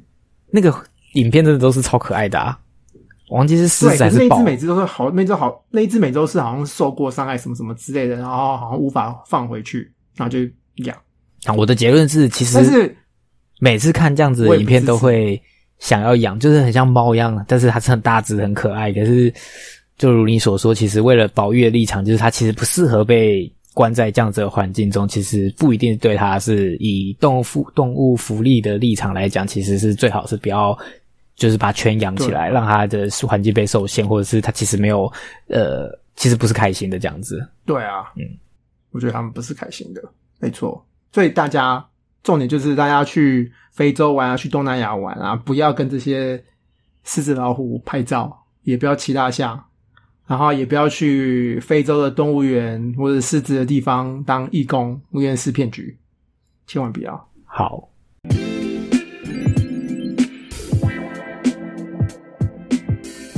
[0.49, 0.73] 那个
[1.13, 2.59] 影片真的都是超可爱的啊。
[3.33, 4.37] 忘记是狮子还是豹？
[4.37, 10.39] 那只每只都是好，那只好，那只美洲是好像受过伤害，什么什么之类的，然后好像无法放回去，然后就
[10.85, 10.95] 养。
[11.45, 12.95] 啊，我的结论是，其实但是
[13.59, 15.41] 每次看这样子的影片，都会
[15.79, 18.93] 想要养，就是很像猫一样，但是它是很大只、很可爱。
[18.93, 19.33] 可是，
[19.97, 25.07] 就如你所说，其实为了保育的立场，就是它其实不适合被关在这样子的环境中。
[25.07, 30.77] 其实不一定对它是以动物福动物福利的立场来讲，其实是最好是不要。
[31.43, 35.11] 就是把圈养起来，让他的环境被受限，或者是他其实没有，
[35.49, 37.45] 呃，其实不是开心的这样子。
[37.65, 38.23] 对啊，嗯，
[38.91, 40.01] 我觉得他们不是开心的，
[40.39, 40.81] 没错。
[41.11, 41.85] 所以大家
[42.23, 46.41] 重点就是大家去非洲玩啊，去东南亚玩啊，不要跟这些
[47.03, 49.61] 狮子老虎拍照，也不要骑大象，
[50.25, 55.97] 然后也不要去非洲的动物园或者狮子的地方当义工，因为是骗局，
[56.67, 57.29] 千万不要。
[57.43, 57.89] 好。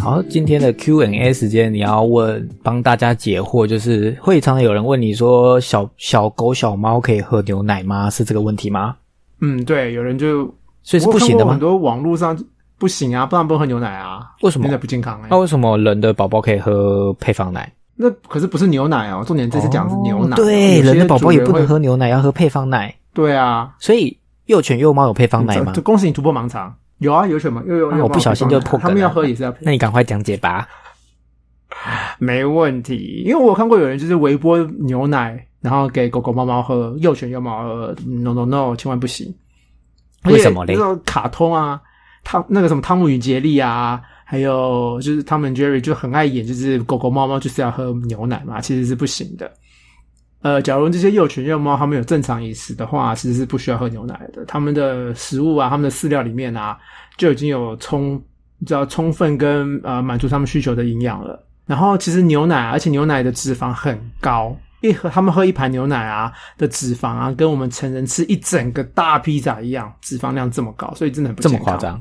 [0.06, 8.08] 好，今天的 Q&A 时间，你要问帮大家解惑，就是会常常有人问你说，小小狗、小猫可以喝牛奶吗？
[8.12, 8.96] 是这个问题吗？
[9.42, 10.44] 嗯，对，有人就
[10.84, 11.78] 所以是不行的吗我看过很？
[11.78, 12.38] 多网络上
[12.78, 17.74] 不行啊，不然不能喝牛奶啊，为什么牛奶不健康哎、那为什么人的宝宝可以喝配方奶？
[17.96, 21.52] 那可是不是牛奶哦，重点这次讲的是牛奶、哦对，人的宝宝也不。
[21.58, 22.94] 能喝牛奶，要喝配方奶。
[23.12, 24.16] 对啊，所以
[24.46, 25.82] 幼犬幼猫有配方奶吗就？
[25.82, 26.72] 恭喜你突破盲肠。
[27.00, 27.62] 有啊，有什么？
[27.68, 30.68] 又有有、啊我不小心就破梗了他们要喝也是要配那你赶快讲解吧。
[32.20, 39.34] 没问题，因为我看过有人就是微波牛奶，然后给狗狗、猫猫喝，幼犬、幼猫喝，no no no，千万不行。
[40.24, 41.80] 为什么嘞那种卡通啊，
[42.24, 49.52] 汤那个什么汤姆与杰利啊，还有就是汤姆 Jerry 就很爱演，就是狗狗、猫猫就是要喝牛奶嘛，其实是不行的。
[50.42, 54.46] 呃，假如这些幼犬、幼猫它们有正常饮食的话，其实是不需要喝牛奶的。
[54.46, 56.78] 它们的食物啊，它们的饲料里面啊，
[57.18, 58.22] 就已经有充，
[58.60, 61.44] 你知道充分跟呃满足它们需求的营养了。
[61.66, 71.76] 然后其实牛奶啊，而且牛奶的脂肪很高，一喝他们喝一盘牛奶啊的脂肪啊，跟我们成人吃一整个大披萨一样，脂肪量这么高，所以真的很不这么夸。
[71.78, 72.00] 张？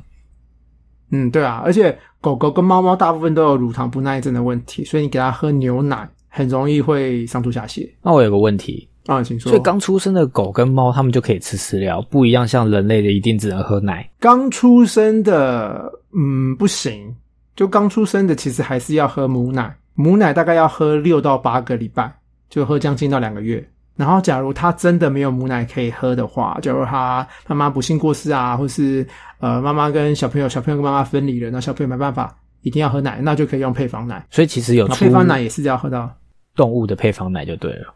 [1.11, 7.88] 嗯，对啊，而且狗狗跟猫猫大部分都有乳糖不耐症的问题，所以你给它喝牛奶很容易会上吐下泻。
[8.03, 9.51] 那我有个问题，啊，请说。
[9.51, 14.11] 所以刚出生的狗跟猫，它们就可以吃饲料，不一样像人类的一定只能喝奶。
[14.18, 17.14] 刚出生的，嗯，不行，
[17.55, 22.12] 就刚出生的其实还是要喝母奶，母奶大概要喝六到八个礼拜，
[22.51, 23.64] 就喝将近到两个月。
[23.97, 29.07] 然后，假如他真的没有母奶可以喝的话，假如他妈妈不幸过世啊，或是
[29.38, 34.27] 呃妈妈跟小朋友，小朋友跟妈妈分离了，那小朋友没办法，一定要喝奶，那就可以用配方奶。
[34.33, 36.12] 所以其实有那配方奶也是要喝到。
[36.55, 37.95] 动物的配方奶就对了。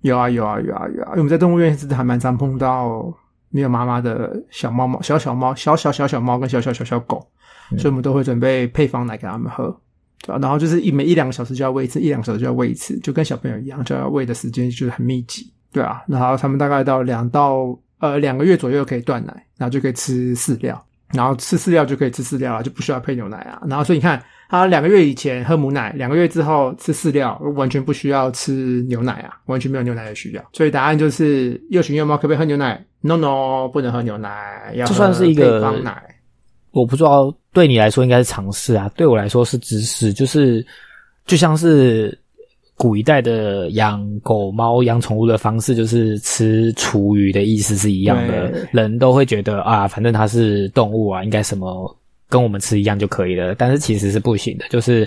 [0.00, 3.12] 有啊有啊有啊有啊，因为我们在动物园其实还蛮常碰到
[3.50, 7.24] 没有妈妈的小猫猫、小小猫、小小小小猫跟小小小小狗，
[7.70, 9.66] 嗯所以我们都会准备配方奶给他们喝，
[10.22, 16.02] 对吧、然后就是一每一两个小时就要喂一次，一两个小时就要喂一次，就跟小朋友一样，就要喂的时间就是很密集，对啊。
[16.08, 23.62] 然后他们大概到两到呃两个月左右可以断奶，然后就可以吃饲料，然后吃饲料就可以吃饲料了，就不需要配牛奶啊。
[23.68, 24.20] 然后所以你看。
[24.52, 30.44] 他两个月以前喝母奶，两个月之后吃饲料，完全不需要吃牛奶啊，完全没有牛奶的需要。
[30.52, 36.02] 所以答案就是幼犬幼猫可不可以喝牛奶？No No，不能喝牛奶，要这喝算是一个配方奶。
[36.72, 40.62] 我不知道对你来说应该是尝试啊，对我来说是知识，就是
[41.24, 42.14] 就像是
[42.76, 48.52] 古一代的养狗猫、养宠物的方式，就是吃厨余的意思是一样的。
[48.70, 51.96] 人都会觉得啊，反正它是动物啊，应该什么
[52.32, 55.06] 跟我们吃一样就可以了，但是其实是不行的，就是。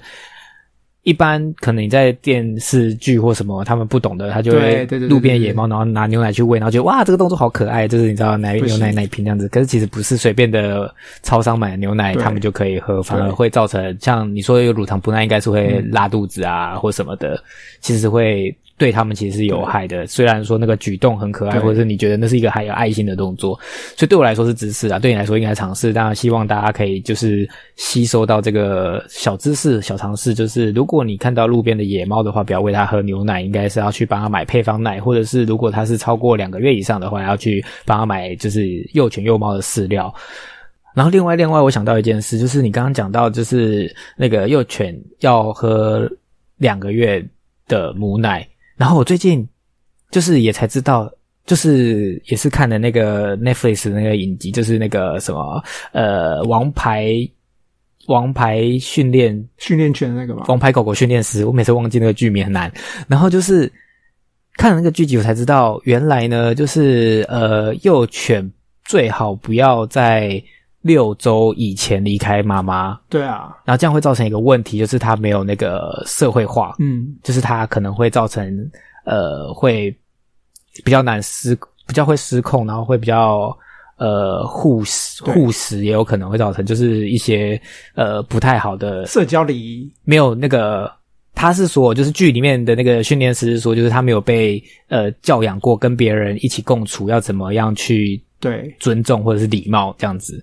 [1.07, 9.47] 一般可能你在电视剧或什么，他们不懂的，他就会路边野猫，然后拿牛奶去喂，然后觉得哇，这个动作好可爱，就是你知道奶牛奶奶瓶这样子。
[9.49, 17.39] 可是其实不是随便的超商买的牛奶，他们就可以喝，反而对会造成像你说有乳糖不耐，应该是会嗯拉肚子啊、或什么的，
[17.81, 20.05] 其实会对他们其实是有害的。
[20.05, 23.57] 虽然说那个举动很可爱，或者是你觉得那是一个还有爱心的动作，
[23.95, 25.93] 所以对我来说是知识啊，对你来说应该尝试。
[25.93, 40.13] 当然希望大家可以就是吸收到这个小知识、小尝试，就是如果你看到路边的野猫的话，不要喂它喝牛奶，应该是要去帮它买配方奶，或者是如果它是超过两个月以上的话，要去帮它买就是幼犬幼猫的饲料。
[40.93, 46.09] 然后另外另外，我想到一件事，就是你刚刚讲到，就是那个幼犬要喝
[46.57, 47.21] 两个月
[47.67, 49.47] 的母奶，然后我最近
[50.11, 51.11] 就是也才知道，
[51.45, 57.07] 就是也是看了那个 Netflix 那个影集，就是那个什么呃王牌
[58.07, 62.71] 王牌训练训练犬的那个嘛，王牌狗狗训练师，我每次忘记那个剧名很难。
[63.07, 63.71] 然后就是
[64.57, 68.51] 看了那个剧集，我才知道原来呢，就是呃幼犬
[68.83, 70.41] 最好不要在
[70.85, 78.71] 六周以前离开妈妈，对啊，然后这样会造成一个问题，就是他没有那个社会化，嗯，就是他可能会造成
[79.03, 79.89] 呃会
[80.83, 81.55] 比较难失，
[81.87, 83.57] 比较会失控，然后会比较。
[83.97, 87.57] 呃，护食护食也有可能会造成，就是一些
[87.93, 90.91] 呃不太好的社交礼仪，没有那个，
[91.33, 100.41] 他是说，就是剧里面的那个训练师说，就是他没有被呃教养过，跟别人一起共处要怎么样去对尊重或者是礼貌这样子。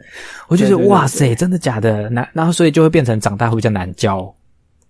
[0.48, 2.10] 我就觉得哇塞，真的假的？
[2.10, 4.34] 那然后所以就会变成长大会比较难教，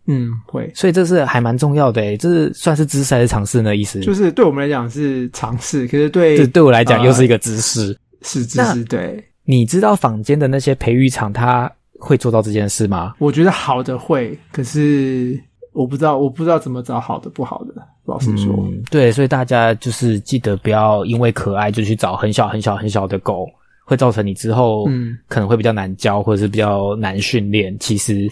[0.07, 3.77] 嗯，会，所以这是还蛮重要的诶，这是算是知识还是尝试呢？
[3.77, 7.97] 意思就是对我们来讲是尝试，可是对这对我来讲呃又是一个知识。
[8.21, 9.25] 那是知识，对。
[9.45, 13.15] 你知道坊间的那些培育场，他会做到这件事吗？
[13.19, 15.37] 我觉得好的会，可是
[15.73, 17.75] 我不知道，我不知道怎么找好的不好的。
[18.05, 23.49] 老实说，嗯，对，所以大家就是记得不要因为可爱就去找很小很小很小的狗，
[23.85, 27.79] 会造成你之后嗯可能会比较难教，或者是比较难训练。
[27.79, 28.29] 其实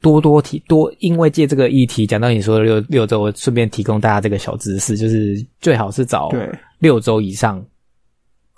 [0.00, 6.30] 多多提多，因为借这个议题讲到你说的六六周，我顺便提供大家这个小知识，就是最好是找
[6.78, 7.64] 六周以上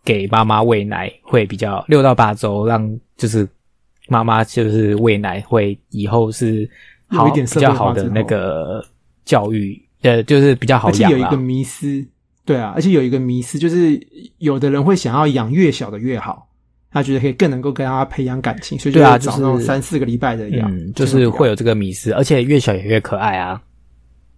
[0.05, 3.49] 给妈妈喂奶会比较六到八周，让就是
[4.09, 6.69] 妈妈就是喂奶会以后是
[7.15, 8.85] 好一点社会较好的那个
[9.25, 11.37] 教育，呃，就是比较好养啦而且有一个。
[11.37, 12.05] 迷思，
[12.45, 13.99] 对啊，而且有一个迷思，就是
[14.39, 16.47] 有的人会想要养越小的越好，
[16.91, 23.61] 他觉得可以更能够跟他培养感情，所以就找对啊就是那种三四个礼拜的养，嗯，就是会有这个迷思，而且越小也越可爱啊。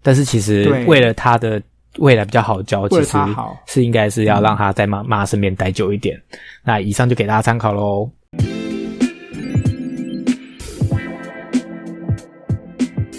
[0.03, 1.61] 但是其实对为了他的
[1.99, 6.17] 未来比较好教，其实好是应该是要让他在妈妈身边待久一点。
[6.63, 8.09] 那以上就给大家参考喽。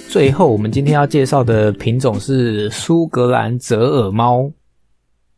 [0.10, 4.50] 最后，我们今天要介绍的品种是苏格兰折耳猫。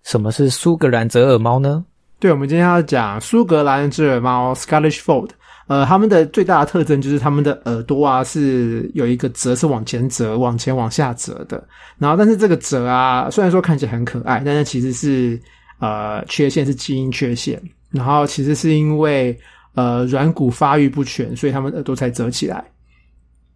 [0.04, 1.84] 什么是苏格兰折耳猫呢？
[2.20, 5.32] 对，我们今天要讲苏格兰折耳猫 （Scottish Fold）。
[5.68, 11.62] 呃，它们的最大的特征就是它们的耳朵啊是有一个折是往前折、往前往下折的。
[11.98, 15.40] 然后，但是这个折啊，虽然说看起来很可爱，但是其实是
[15.80, 17.62] 呃缺陷是基因缺陷。
[17.90, 19.38] 然后其实是因为
[19.74, 22.64] 呃软骨发育不全，所以它们耳朵才折起来。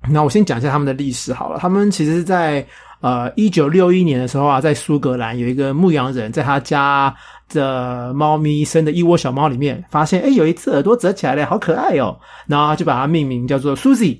[0.09, 1.59] 那我先讲一下他们的历史好了。
[1.59, 2.65] 他们其实在
[3.01, 7.13] 呃一九六一年的时候啊，在苏格兰有一个牧羊人在他家
[7.49, 12.17] 的猫咪生的一窝小猫里面，发现哎有一只耳朵折起来了，好可爱哦。
[12.47, 14.19] 然后就把它命名叫做 Susie。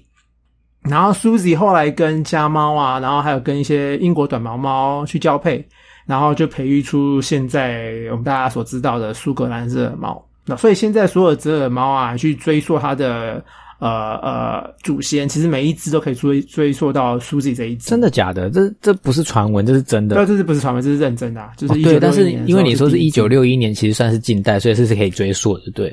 [0.84, 5.66] 然后 Susie 后来跟家猫啊，然后还有跟一些英国短毛猫去交配，
[6.06, 10.22] 然后就培育出现在我们大家所知道的苏格兰折耳猫。
[10.46, 13.44] 那所以现在所有折耳猫啊，去追溯它的
[13.84, 17.90] 呃呃祖先，其实每一只都可以追追溯到 Susie 这一只。
[17.90, 18.50] 真的假的？
[18.50, 20.16] 这这不是传闻，这是真的。
[20.16, 20.82] 对，这是不是传闻？
[20.82, 25.92] 这是认真的、啊，就是哦1961对，但是因为你说是第一九六一年，其实算是近代，所以这是可以追溯的，对。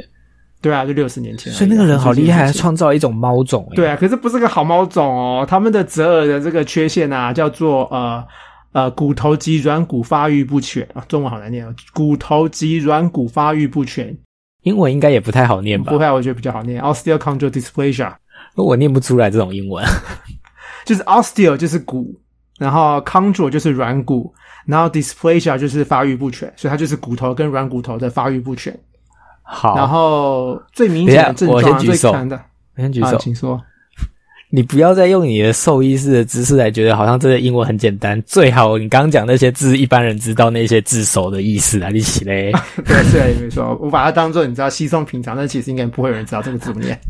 [0.63, 1.57] 对啊，就六十年前啊。
[1.57, 3.67] 所以那个人好厉害，创造一种猫种。
[3.71, 5.45] 欸对，啊，可是不是个好猫种哦。
[5.49, 8.23] 他们的折耳的这个缺陷啊，叫做呃
[8.73, 14.17] 呃骨头及软骨发育不全啊，中文好难念哦，骨头及软骨发育不全。
[14.63, 15.99] 英文应该也不太好念吧不？
[15.99, 18.13] 会，我觉得比较好念，osteochondrodysplasia，
[18.57, 19.85] 我念不出来这种英文。
[20.85, 22.19] 就是 osteo 就是骨，
[22.59, 24.33] 然后 chondro 就是软骨，
[24.67, 28.77] 然后 dysplasia 就是发育不全，所以它就是骨头跟软骨头的发育不全。
[29.43, 32.45] 好，然后最明显的症状啊，我先举手最惨的啊，
[32.77, 33.17] 我先举手。
[33.19, 33.61] 请说。
[34.53, 38.21] 你不要再用你的兽医师的知识来觉得好像这个英文很简单。
[38.27, 42.53] 最好你刚刚讲那些字，一般人知道那些字首的意思啊，你起嘞。
[42.85, 47.01] 对，是没错，我把它当做你知道稀松平常，但其实应该不会有人知道这个字怎么念。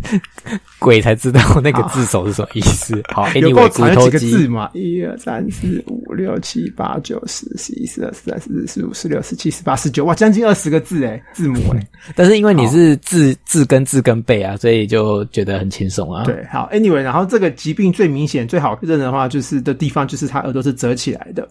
[0.78, 3.02] 鬼才知道那个字首是什么意思。
[3.08, 4.70] 好有够，anyway，长有几个字嘛？
[4.74, 11.86] 一二三四五六七八九十十一十二十三十四十五十六十七十八十九，哇，将近二十个字诶，字母诶。
[12.14, 21.48] 但是因为你是字字根字根背啊，所以就觉得很轻松啊。，对，好，anyway，然后这个疾病最明显、最好认的话，就是的地方就是它耳朵是折起来的。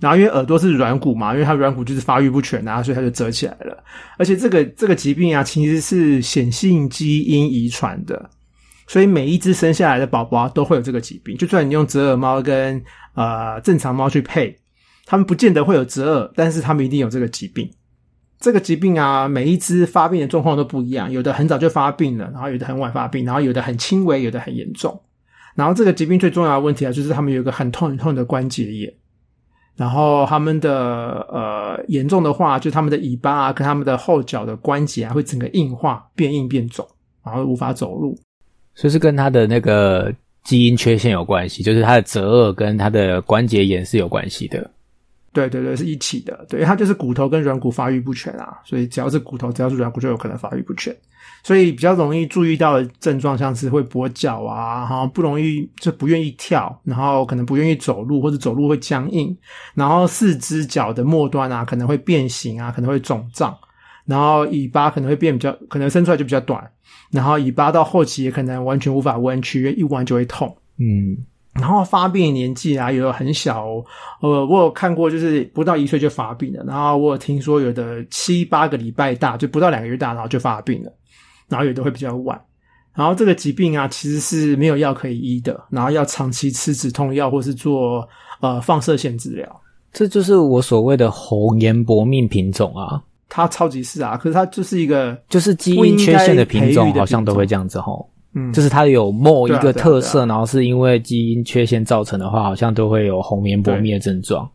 [0.00, 3.84] 然后因为耳朵是软骨嘛，因为它软骨就是发育不全啊，所以它就折起来了。
[4.16, 8.30] 而且这个这个疾病啊，其实是显性基因遗传的，
[8.88, 11.36] 所以每一只生下来的宝宝都会有这个疾病。
[11.36, 12.82] 就算你用折耳猫跟
[13.14, 14.56] 呃正常猫去配，
[15.04, 17.70] 它们不见得会有折耳，但是它们一定有这个疾病。
[18.38, 24.98] 这个疾病啊，每一只发病的状况都不一样，有的很早就发病了，然后有的很晚发病，然后有的很轻微，有的很严重。
[25.60, 28.90] 然后这个疾病最重要的问题啊，就是他们有一个很痛很痛的关节炎，
[29.76, 30.72] 然后他们的
[31.30, 36.88] 呃严重的话，就他们的尾巴啊跟他们的后脚的关节啊会整个硬化、变硬变肿，
[37.22, 38.18] 然后无法走路。
[38.74, 40.10] 所以是跟他的那个
[40.44, 44.70] 基因缺陷有关系，就是他的折耳跟他的关节炎是有关系的。
[45.32, 46.44] 对对对，是一起的。
[46.48, 50.94] 对，它就是骨头跟软骨发育不全啊，所以只要是骨头，只要是软骨，就有可能发育不全。
[51.42, 59.34] 所以比较容易注意到的症状，像是会跛脚啊，然后不容易就不愿意跳，然后可能不愿意走路，或者走路会僵硬，
[59.74, 63.56] 然后四只脚的末端啊可能会变形啊，可能会肿胀，
[64.04, 66.62] 然后尾巴可能会变比较，可能伸出来就比较短，
[67.10, 70.54] 然后尾巴到后期也可能完全无法弯曲，因为一弯就会痛。
[70.78, 71.16] 嗯，
[71.54, 73.84] 然后发病的年纪啊，有的很小、哦，
[74.20, 76.62] 呃，我有看过，就是不到一岁就发病了。
[76.64, 80.92] 然后我有听说有的七八个礼拜大，就不到两个月大，然后就发病了。
[81.48, 82.40] 然后有的会比较晚。
[82.94, 88.08] 然后这个疾病啊，其实是没有药可以医的，然后要长期吃止痛药或是做
[88.40, 89.60] 呃放射线治疗。
[89.92, 98.08] 这就是我所谓的红颜薄命品种啊，它超级是啊，可是它就是一个就是基因缺陷的品种，好像都会这样子吼。
[98.34, 104.48] 嗯，就是它有某一个特色，然后是因为基因缺陷造成的话，好像都会有红棉薄命的症状，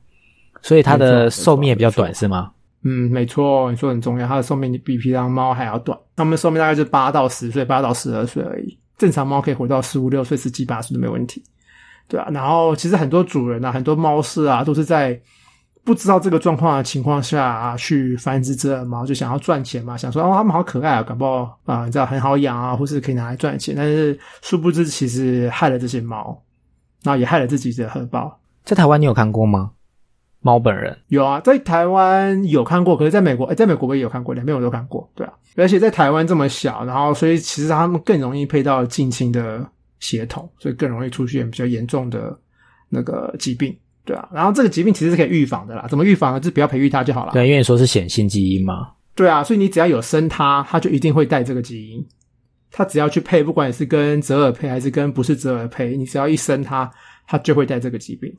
[0.62, 2.52] 所以它的寿命也比较短，是吗？
[2.84, 8.78] 嗯，没错，你说很重要，它的寿命比平常猫还要短，它们寿命大概是八到十岁，八到十二岁而已。
[8.98, 11.44] 正常猫可以活到十五六岁、十七八岁都没问题，
[12.08, 12.30] 对啊。
[12.32, 15.20] 然后其实很多主人啊，很多猫舍啊，都是在
[15.86, 23.76] 不知道这个状况的情况下啊，去繁殖折耳猫，就想要赚钱嘛，想说哦，它们好可爱啊，搞不好啊，你知道很好养啊，或是可以拿来赚钱。
[23.78, 26.42] 但是殊不知，其实害了这些猫，
[27.04, 28.36] 然后也害了自己的荷包。
[28.64, 29.72] 在台湾你有看过吗？
[30.42, 35.34] 猫本人有啊，在台湾有看过，可是在美国，哎，在美国我也有看过，两边我都看过，对啊。
[35.56, 39.64] 而且在台湾这么小，然后所以其实他们更容易配到近亲的
[40.00, 42.38] 血统，所以更容易出现比较严重的
[42.90, 43.76] 那个疾病，
[44.06, 44.30] 对啊。
[44.32, 46.40] 然后这个疾病其实是可以预防的啦，怎么预防呢？
[46.40, 47.34] 就不要培育它就好了。
[47.34, 48.90] 对，因为说是显性基因嘛。
[49.16, 52.06] 对啊，所以你只要有生它，它就一定会带这个基因。
[52.72, 56.92] 它只要去配，不管是跟折耳配还是跟不是折耳配，你只要一生它，
[57.26, 58.34] 它就会带这个疾病，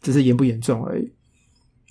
[0.00, 1.12] 只是严不严重而已。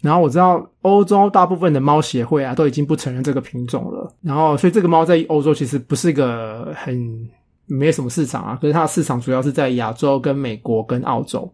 [0.02, 7.30] 然后我知道欧洲大部分的猫协会啊都已经不承认这个品种了，然后所以这个猫在欧洲其实不是一个很
[7.68, 11.54] 没什么市场啊，可是它的市场主要是在亚洲、跟美国、跟澳洲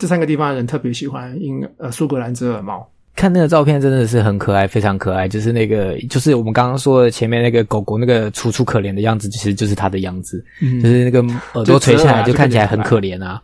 [0.00, 2.84] 这三个地方的人特别喜欢英呃苏格兰折耳猫。
[3.14, 10.42] 看那个照片真的是很可爱，非常可爱，就是那个就是我们刚刚说的前面那个狗狗那个楚楚可怜的样子，其实就是它的样子，
[10.82, 11.20] 就是那个
[11.52, 13.42] 耳朵垂下来就看起来很可怜啊。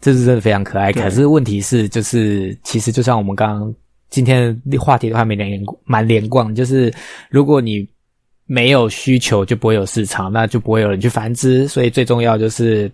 [0.00, 3.72] 这是真的非常可爱，可是问题是，就是其实就像我们刚刚
[4.10, 6.92] 今天的话题的话没连蛮连贯，就是
[7.30, 7.86] 如果你
[8.46, 12.90] 没有需求，就不会有市场，那就不会有人去繁殖，所以最重要就是。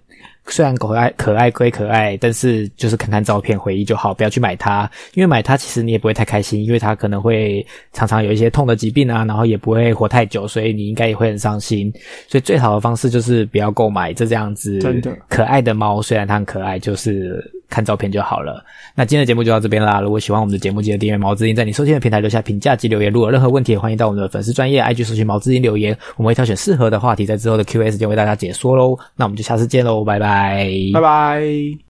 [0.51, 11.93] 虽然可爱可爱归可爱，但是就是看看照片回忆就好，不要去买它，因为买它其实你也不会太开心，因为它可能会常常有一些痛的疾病啊，然后也不会活太久，所以你应该也会很伤心。
[12.29, 14.81] 所以最好的方式就是不要购买这这样子
[15.29, 18.65] 可爱的猫，虽然它很可爱，就是看照片就好了。
[18.95, 23.13] 那今天的节目就到这边啦，如果喜欢我们的节目，记得订阅毛之音，在你收听的平台留下评价及留言。
[23.13, 28.99] 如果有任何问题，欢迎到我们的粉丝专业 IG 搜寻毛之音留言，我们会挑选适合的话题，在之后的 Q&A 时间为大家解说喽。
[29.15, 30.91] 那我们就下次见喽，拜拜。
[30.95, 31.79] 拜拜。